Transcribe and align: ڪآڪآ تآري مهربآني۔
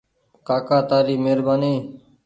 ڪآڪآ 0.47 0.79
تآري 0.89 1.15
مهربآني۔ 1.23 1.75